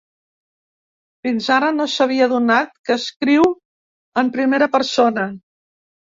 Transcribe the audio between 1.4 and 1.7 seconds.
ara